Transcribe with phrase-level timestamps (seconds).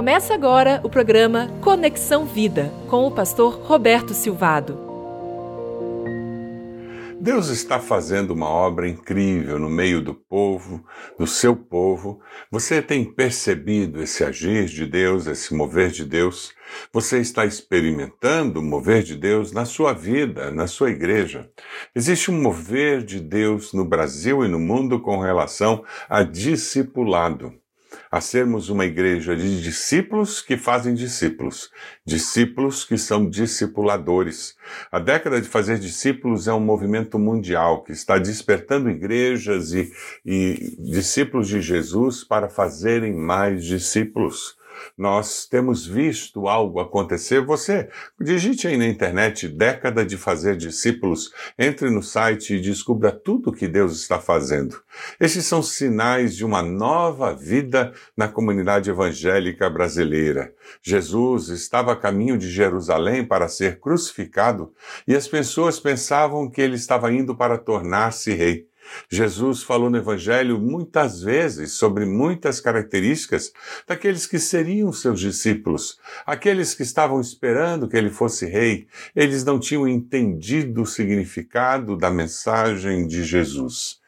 [0.00, 4.78] Começa agora o programa Conexão Vida com o pastor Roberto Silvado.
[7.20, 10.82] Deus está fazendo uma obra incrível no meio do povo,
[11.18, 12.18] do seu povo.
[12.50, 16.54] Você tem percebido esse agir de Deus, esse mover de Deus?
[16.90, 21.50] Você está experimentando o mover de Deus na sua vida, na sua igreja?
[21.94, 27.59] Existe um mover de Deus no Brasil e no mundo com relação a discipulado
[28.10, 31.70] a sermos uma igreja de discípulos que fazem discípulos,
[32.04, 34.56] discípulos que são discipuladores.
[34.90, 39.90] A década de fazer discípulos é um movimento mundial que está despertando igrejas e,
[40.24, 44.59] e discípulos de Jesus para fazerem mais discípulos
[44.96, 47.44] nós temos visto algo acontecer.
[47.44, 47.88] Você
[48.20, 53.52] digite aí na internet década de fazer discípulos, entre no site e descubra tudo o
[53.52, 54.80] que Deus está fazendo.
[55.18, 60.52] Esses são sinais de uma nova vida na comunidade evangélica brasileira.
[60.82, 64.72] Jesus estava a caminho de Jerusalém para ser crucificado
[65.06, 68.69] e as pessoas pensavam que ele estava indo para tornar-se rei.
[69.08, 73.52] Jesus falou no Evangelho muitas vezes sobre muitas características
[73.86, 78.86] daqueles que seriam seus discípulos, aqueles que estavam esperando que ele fosse rei.
[79.14, 83.99] Eles não tinham entendido o significado da mensagem de Jesus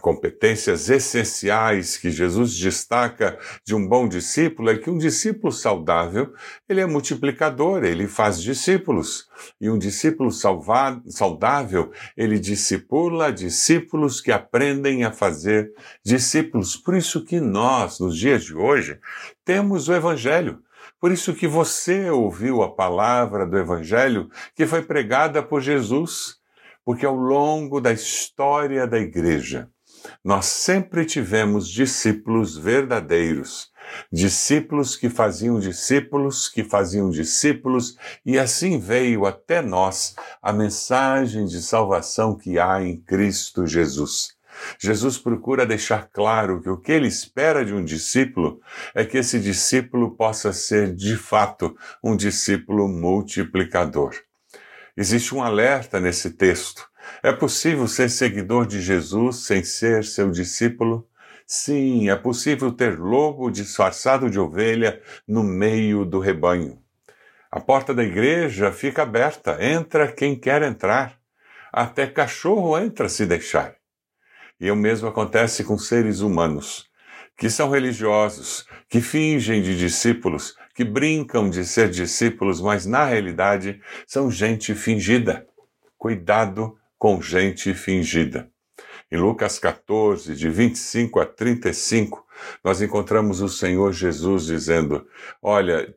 [0.00, 6.32] competências essenciais que Jesus destaca de um bom discípulo é que um discípulo saudável,
[6.68, 9.28] ele é multiplicador, ele faz discípulos.
[9.60, 15.72] E um discípulo salvado, saudável, ele discipula discípulos que aprendem a fazer
[16.04, 16.76] discípulos.
[16.76, 18.98] Por isso que nós, nos dias de hoje,
[19.44, 20.62] temos o evangelho.
[21.00, 26.36] Por isso que você ouviu a palavra do evangelho que foi pregada por Jesus,
[26.84, 29.68] porque ao longo da história da igreja,
[30.24, 33.70] nós sempre tivemos discípulos verdadeiros,
[34.12, 41.62] discípulos que faziam discípulos, que faziam discípulos, e assim veio até nós a mensagem de
[41.62, 44.36] salvação que há em Cristo Jesus.
[44.78, 48.60] Jesus procura deixar claro que o que ele espera de um discípulo
[48.94, 54.14] é que esse discípulo possa ser, de fato, um discípulo multiplicador.
[54.96, 56.88] Existe um alerta nesse texto
[57.22, 61.08] é possível ser seguidor de Jesus sem ser seu discípulo?
[61.46, 66.82] Sim, é possível ter lobo disfarçado de ovelha no meio do rebanho.
[67.50, 71.16] A porta da igreja fica aberta, entra quem quer entrar.
[71.72, 73.76] Até cachorro entra se deixar.
[74.58, 76.90] E o mesmo acontece com seres humanos,
[77.36, 83.80] que são religiosos, que fingem de discípulos, que brincam de ser discípulos, mas na realidade
[84.06, 85.46] são gente fingida.
[85.96, 88.50] Cuidado com gente fingida.
[89.10, 92.26] Em Lucas 14, de 25 a 35,
[92.64, 95.06] nós encontramos o Senhor Jesus dizendo:
[95.40, 95.94] Olha,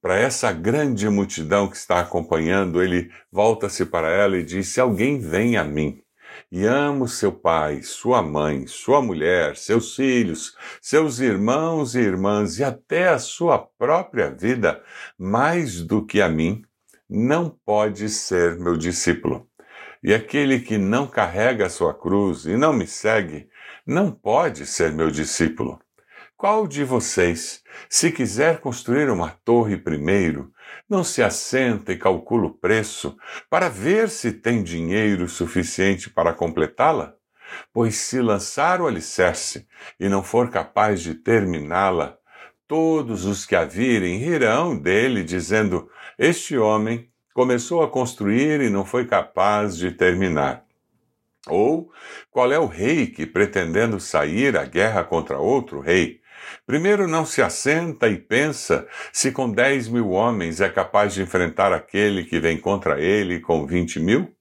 [0.00, 5.18] para essa grande multidão que está acompanhando, ele volta-se para ela e diz: Se alguém
[5.18, 6.00] vem a mim
[6.50, 12.64] e ama seu pai, sua mãe, sua mulher, seus filhos, seus irmãos e irmãs e
[12.64, 14.82] até a sua própria vida
[15.18, 16.62] mais do que a mim,
[17.08, 19.48] não pode ser meu discípulo.
[20.02, 23.48] E aquele que não carrega a sua cruz e não me segue,
[23.86, 25.80] não pode ser meu discípulo.
[26.36, 30.52] Qual de vocês, se quiser construir uma torre primeiro,
[30.88, 33.16] não se assenta e calcula o preço
[33.48, 37.14] para ver se tem dinheiro suficiente para completá-la?
[37.72, 39.66] Pois se lançar o alicerce
[39.98, 42.18] e não for capaz de terminá-la,
[42.68, 48.82] todos os que a virem rirão dele, dizendo: Este homem começou a construir e não
[48.82, 50.64] foi capaz de terminar?
[51.46, 51.92] Ou
[52.30, 56.22] qual é o rei que, pretendendo sair à guerra contra outro rei,
[56.66, 61.74] primeiro não se assenta e pensa se com dez mil homens é capaz de enfrentar
[61.74, 64.34] aquele que vem contra ele com vinte mil?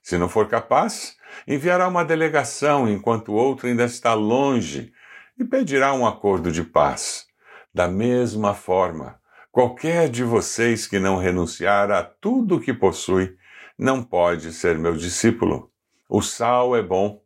[0.00, 1.16] Se não for capaz,
[1.48, 4.92] enviará uma delegação enquanto o outro ainda está longe
[5.36, 7.26] e pedirá um acordo de paz.
[7.74, 9.18] Da mesma forma,
[9.56, 13.38] Qualquer de vocês que não renunciar a tudo o que possui
[13.78, 15.72] não pode ser meu discípulo.
[16.10, 17.22] O sal é bom,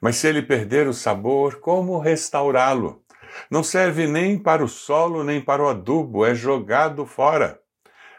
[0.00, 3.02] mas se ele perder o sabor, como restaurá-lo?
[3.50, 7.58] Não serve nem para o solo nem para o adubo, é jogado fora.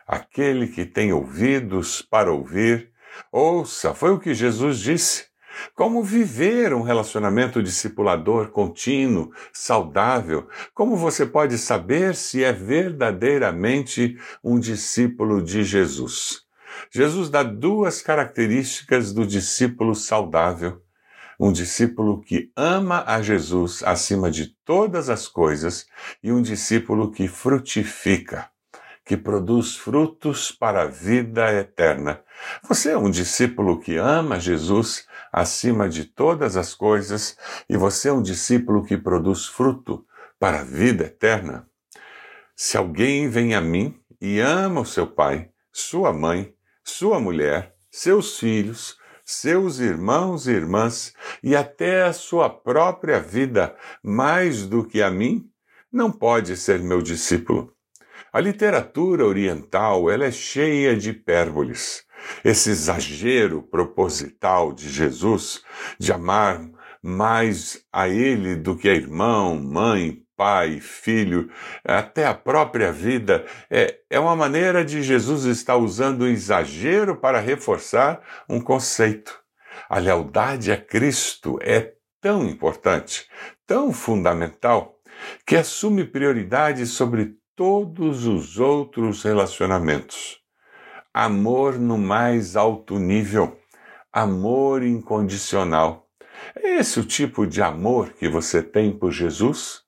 [0.05, 2.91] Aquele que tem ouvidos para ouvir,
[3.31, 5.27] ouça, foi o que Jesus disse.
[5.75, 10.47] Como viver um relacionamento discipulador contínuo, saudável?
[10.73, 16.41] Como você pode saber se é verdadeiramente um discípulo de Jesus?
[16.91, 20.81] Jesus dá duas características do discípulo saudável.
[21.39, 25.85] um discípulo que ama a Jesus acima de todas as coisas
[26.21, 28.49] e um discípulo que frutifica,
[29.03, 32.21] que produz frutos para a vida eterna.
[32.67, 37.35] Você é um discípulo que ama Jesus acima de todas as coisas
[37.67, 40.05] e você é um discípulo que produz fruto
[40.39, 41.67] para a vida eterna.
[42.55, 46.53] Se alguém vem a mim e ama o seu pai, sua mãe,
[46.83, 48.95] sua mulher, seus filhos,
[49.25, 55.49] seus irmãos e irmãs e até a sua própria vida mais do que a mim,
[55.91, 57.73] não pode ser meu discípulo.
[58.31, 62.03] A literatura oriental ela é cheia de hipérboles.
[62.43, 65.61] Esse exagero proposital de Jesus
[65.99, 66.61] de amar
[67.01, 71.49] mais a ele do que a irmão, mãe, pai, filho,
[71.83, 77.39] até a própria vida, é, é uma maneira de Jesus estar usando o exagero para
[77.39, 79.39] reforçar um conceito.
[79.89, 83.27] A lealdade a Cristo é tão importante,
[83.67, 84.97] tão fundamental,
[85.45, 90.42] que assume prioridade sobre todos os outros relacionamentos.
[91.15, 93.55] Amor no mais alto nível,
[94.11, 96.07] amor incondicional.
[96.55, 99.81] É esse o tipo de amor que você tem por Jesus?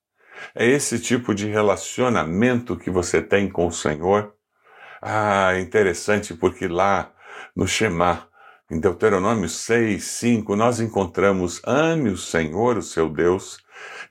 [0.54, 4.36] É esse tipo de relacionamento que você tem com o Senhor?
[5.02, 7.12] Ah, interessante porque lá
[7.56, 8.30] no Shema,
[8.70, 13.58] em Deuteronômio 6, 5, nós encontramos: ame o Senhor, o seu Deus,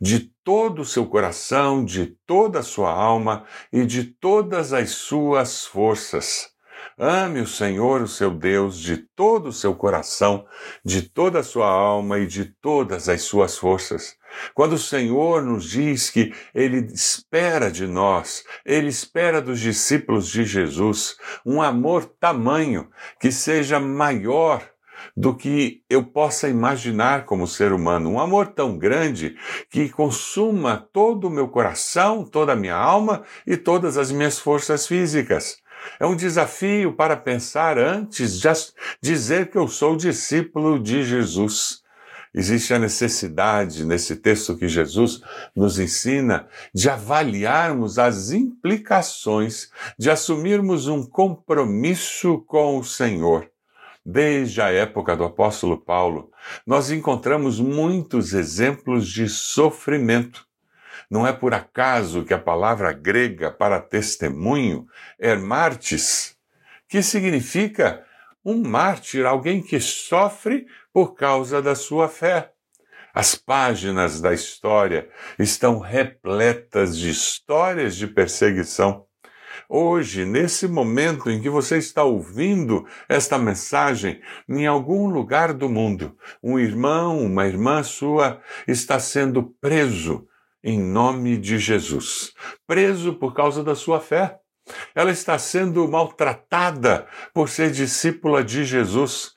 [0.01, 5.65] de todo o seu coração, de toda a sua alma e de todas as suas
[5.65, 6.54] forças.
[6.97, 10.47] Ame o Senhor, o seu Deus, de todo o seu coração,
[10.85, 14.17] de toda a sua alma e de todas as suas forças.
[14.55, 20.45] Quando o Senhor nos diz que Ele espera de nós, Ele espera dos discípulos de
[20.45, 22.89] Jesus um amor tamanho
[23.19, 24.63] que seja maior
[25.17, 28.11] do que eu possa imaginar como ser humano.
[28.11, 29.37] Um amor tão grande
[29.71, 34.87] que consuma todo o meu coração, toda a minha alma e todas as minhas forças
[34.87, 35.59] físicas.
[35.99, 38.49] É um desafio para pensar antes de
[39.01, 41.83] dizer que eu sou discípulo de Jesus.
[42.35, 45.21] Existe a necessidade, nesse texto que Jesus
[45.55, 53.49] nos ensina, de avaliarmos as implicações de assumirmos um compromisso com o Senhor.
[54.05, 56.31] Desde a época do apóstolo Paulo,
[56.67, 60.45] nós encontramos muitos exemplos de sofrimento.
[61.11, 64.87] Não é por acaso que a palavra grega para testemunho
[65.19, 66.37] é martis,
[66.89, 68.05] que significa
[68.45, 72.53] um mártir, alguém que sofre por causa da sua fé.
[73.15, 75.09] As páginas da história
[75.39, 79.07] estão repletas de histórias de perseguição.
[79.69, 86.17] Hoje, nesse momento em que você está ouvindo esta mensagem, em algum lugar do mundo,
[86.43, 90.27] um irmão, uma irmã sua está sendo preso
[90.65, 92.33] em nome de Jesus.
[92.67, 94.39] Preso por causa da sua fé.
[94.95, 99.35] Ela está sendo maltratada por ser discípula de Jesus.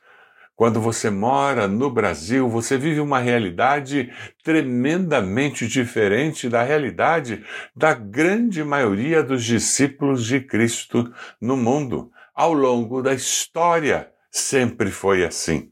[0.55, 4.09] Quando você mora no Brasil, você vive uma realidade
[4.41, 7.43] tremendamente diferente da realidade
[7.75, 12.09] da grande maioria dos discípulos de Cristo no mundo.
[12.33, 15.69] Ao longo da história, sempre foi assim.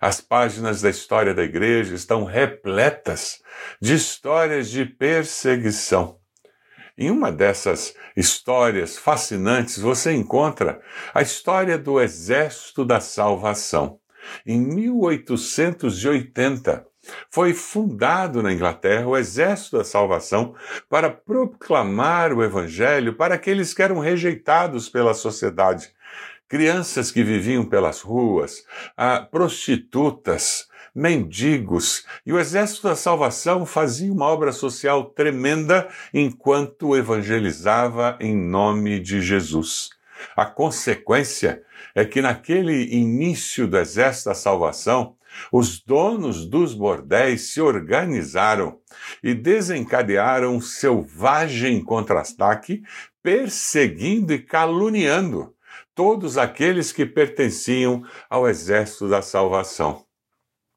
[0.00, 3.42] As páginas da história da igreja estão repletas
[3.78, 6.18] de histórias de perseguição.
[6.96, 10.80] Em uma dessas histórias fascinantes, você encontra
[11.12, 14.00] a história do Exército da Salvação.
[14.46, 16.86] Em 1880,
[17.30, 20.54] foi fundado na Inglaterra o Exército da Salvação
[20.88, 25.92] para proclamar o Evangelho para aqueles que eram rejeitados pela sociedade.
[26.50, 28.64] Crianças que viviam pelas ruas,
[29.30, 38.36] prostitutas, mendigos, e o Exército da Salvação fazia uma obra social tremenda enquanto evangelizava em
[38.36, 39.90] nome de Jesus.
[40.36, 41.62] A consequência
[41.94, 45.14] é que naquele início do Exército da Salvação,
[45.52, 48.80] os donos dos bordéis se organizaram
[49.22, 52.82] e desencadearam um selvagem contra-ataque,
[53.22, 55.54] perseguindo e caluniando
[56.00, 60.06] todos aqueles que pertenciam ao Exército da Salvação.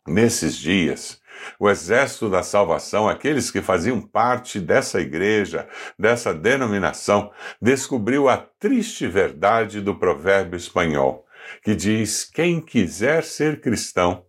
[0.05, 1.21] Nesses dias,
[1.57, 5.65] o exército da salvação, aqueles que faziam parte dessa igreja,
[5.97, 11.25] dessa denominação, descobriu a triste verdade do provérbio espanhol,
[11.63, 14.25] que diz: quem quiser ser cristão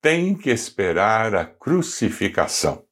[0.00, 2.82] tem que esperar a crucificação.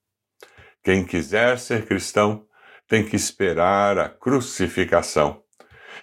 [0.85, 2.44] Quem quiser ser cristão
[2.87, 5.42] tem que esperar a crucificação.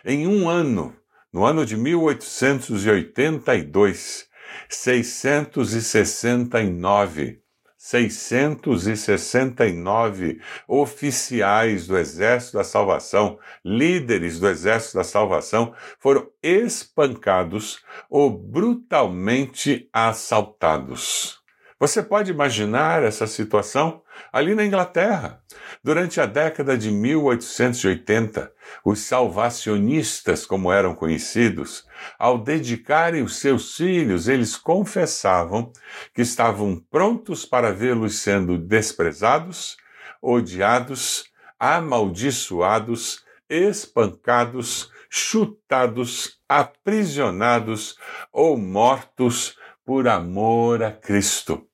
[0.04, 0.98] Em um ano,
[1.32, 4.28] no ano de 1882,
[4.70, 7.42] 669
[7.78, 19.90] 669 oficiais do Exército da Salvação, líderes do Exército da Salvação, foram espancados ou brutalmente
[19.94, 21.40] assaltados.
[21.80, 25.42] Você pode imaginar essa situação ali na Inglaterra?
[25.84, 28.52] Durante a década de 1880,
[28.84, 31.86] os salvacionistas, como eram conhecidos,
[32.18, 35.72] ao dedicarem os seus filhos, eles confessavam
[36.14, 39.78] que estavam prontos para vê-los sendo desprezados,
[40.22, 41.26] odiados,
[41.60, 47.98] amaldiçoados, espancados, chutados, aprisionados
[48.32, 51.67] ou mortos por amor a Cristo.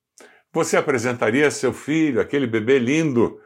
[0.54, 3.40] Você apresentaria seu filho, aquele bebê lindo,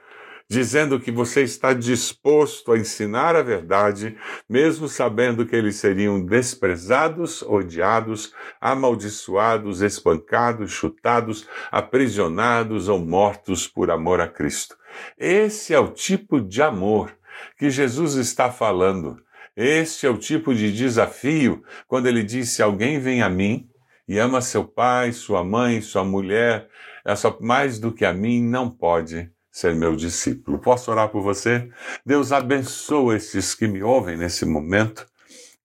[0.46, 4.14] dizendo que você está disposto a ensinar a verdade,
[4.46, 14.20] mesmo sabendo que eles seriam desprezados, odiados, amaldiçoados, espancados, chutados, aprisionados ou mortos por amor
[14.20, 14.76] a Cristo.
[15.16, 17.16] Esse é o tipo de amor
[17.56, 19.18] que Jesus está falando.
[19.56, 23.66] Este é o tipo de desafio quando ele diz: Se alguém vem a mim
[24.06, 26.68] e ama seu pai, sua mãe, sua mulher,
[27.08, 30.58] essa mais do que a mim, não pode ser meu discípulo.
[30.58, 31.70] Posso orar por você?
[32.04, 35.06] Deus abençoa esses que me ouvem nesse momento.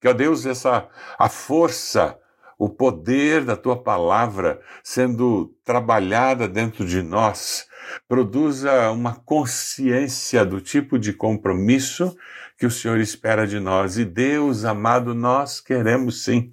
[0.00, 2.18] Que, ó Deus, essa a força,
[2.58, 7.66] o poder da tua palavra sendo trabalhada dentro de nós,
[8.08, 12.16] produza uma consciência do tipo de compromisso
[12.56, 13.98] que o Senhor espera de nós.
[13.98, 16.52] E Deus, amado, nós queremos sim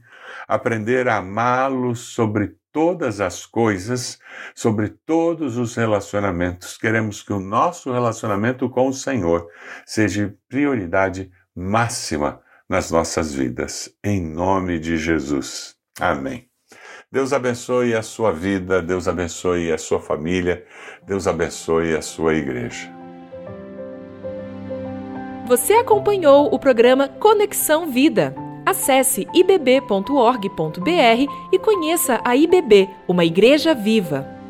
[0.50, 4.19] aprender a amá-lo sobre todas as coisas,
[4.55, 6.77] sobre todos os relacionamentos.
[6.77, 9.47] Queremos que o nosso relacionamento com o Senhor
[9.85, 13.89] seja prioridade máxima nas nossas vidas.
[14.03, 15.75] Em nome de Jesus.
[15.99, 16.47] Amém.
[17.11, 20.65] Deus abençoe a sua vida, Deus abençoe a sua família,
[21.05, 22.89] Deus abençoe a sua igreja.
[25.45, 28.33] Você acompanhou o programa Conexão Vida
[28.65, 34.40] Acesse ibb.org.br e conheça a IBB, uma igreja viva.